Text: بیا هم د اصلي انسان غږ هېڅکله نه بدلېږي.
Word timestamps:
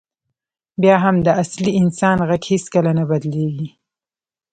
بیا 0.81 0.95
هم 1.03 1.15
د 1.27 1.29
اصلي 1.43 1.71
انسان 1.81 2.17
غږ 2.29 2.41
هېڅکله 2.51 2.91
نه 2.99 3.03
بدلېږي. 3.09 3.67